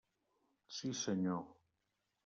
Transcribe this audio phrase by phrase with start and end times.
[0.79, 1.47] Sí, senyor.